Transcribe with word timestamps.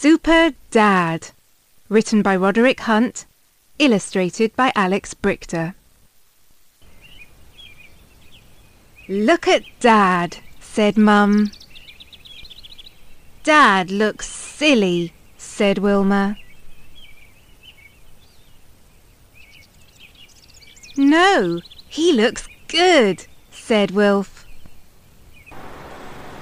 Super 0.00 0.52
Dad. 0.70 1.30
Written 1.88 2.22
by 2.22 2.36
Roderick 2.36 2.78
Hunt. 2.82 3.26
Illustrated 3.80 4.54
by 4.54 4.70
Alex 4.76 5.12
Brychta. 5.12 5.74
Look 9.08 9.48
at 9.48 9.64
Dad, 9.80 10.36
said 10.60 10.96
Mum. 10.96 11.50
Dad 13.42 13.90
looks 13.90 14.28
silly, 14.28 15.14
said 15.36 15.78
Wilma. 15.78 16.36
No, 20.96 21.60
he 21.88 22.12
looks 22.12 22.46
good, 22.68 23.26
said 23.50 23.90
Wilf. 23.90 24.46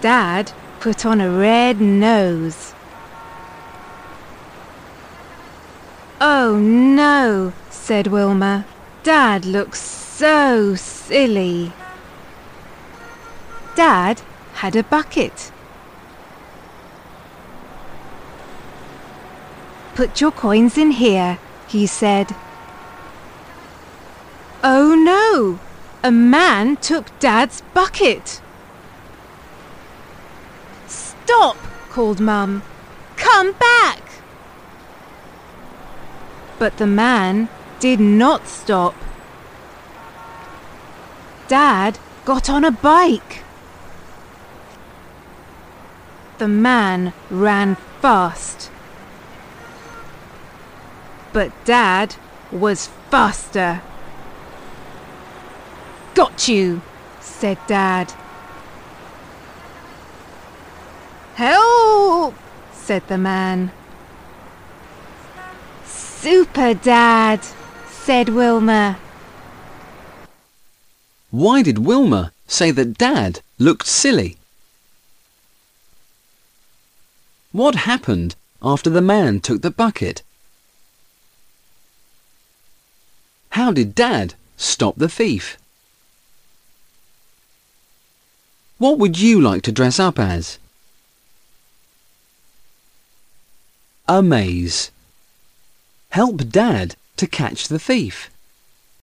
Dad 0.00 0.52
put 0.80 1.04
on 1.04 1.20
a 1.20 1.28
red 1.28 1.82
nose. 1.82 2.71
Oh 6.24 6.56
no, 6.56 7.52
said 7.68 8.06
Wilma. 8.06 8.64
Dad 9.02 9.44
looks 9.44 9.80
so 9.80 10.76
silly. 10.76 11.72
Dad 13.74 14.22
had 14.54 14.76
a 14.76 14.84
bucket. 14.84 15.50
Put 19.96 20.20
your 20.20 20.30
coins 20.30 20.78
in 20.78 20.92
here, 20.92 21.40
he 21.66 21.88
said. 21.88 22.36
Oh 24.62 24.94
no! 24.94 25.58
A 26.04 26.12
man 26.12 26.76
took 26.76 27.18
Dad's 27.18 27.62
bucket. 27.74 28.40
Stop! 30.86 31.56
called 31.90 32.20
Mum. 32.20 32.62
Come 33.16 33.50
back! 33.54 34.11
But 36.62 36.76
the 36.76 36.86
man 36.86 37.48
did 37.80 37.98
not 37.98 38.46
stop. 38.46 38.94
Dad 41.48 41.98
got 42.24 42.48
on 42.48 42.64
a 42.64 42.70
bike. 42.70 43.42
The 46.38 46.46
man 46.46 47.14
ran 47.30 47.74
fast. 48.00 48.70
But 51.32 51.50
Dad 51.64 52.14
was 52.52 52.90
faster. 53.10 53.82
Got 56.14 56.46
you, 56.46 56.80
said 57.20 57.58
Dad. 57.66 58.14
Help, 61.34 62.36
said 62.70 63.08
the 63.08 63.18
man. 63.18 63.72
Super 66.22 66.72
Dad, 66.74 67.40
said 67.90 68.28
Wilma. 68.28 68.96
Why 71.32 71.62
did 71.62 71.78
Wilma 71.78 72.30
say 72.46 72.70
that 72.70 72.96
Dad 72.96 73.40
looked 73.58 73.88
silly? 73.88 74.36
What 77.50 77.74
happened 77.90 78.36
after 78.62 78.88
the 78.88 79.00
man 79.00 79.40
took 79.40 79.62
the 79.62 79.72
bucket? 79.72 80.22
How 83.58 83.72
did 83.72 83.92
Dad 83.96 84.34
stop 84.56 84.94
the 84.98 85.08
thief? 85.08 85.58
What 88.78 89.00
would 89.00 89.18
you 89.18 89.40
like 89.40 89.62
to 89.62 89.72
dress 89.72 89.98
up 89.98 90.20
as? 90.20 90.60
A 94.06 94.22
maze. 94.22 94.92
Help 96.12 96.46
Dad 96.50 96.96
to 97.16 97.26
catch 97.26 97.68
the 97.68 97.78
thief. 97.78 98.28